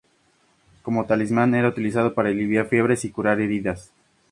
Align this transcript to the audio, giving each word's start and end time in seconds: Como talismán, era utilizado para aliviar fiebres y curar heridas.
Como 0.81 1.05
talismán, 1.05 1.53
era 1.53 1.69
utilizado 1.69 2.15
para 2.15 2.29
aliviar 2.29 2.65
fiebres 2.65 3.05
y 3.05 3.11
curar 3.11 3.39
heridas. 3.39 3.91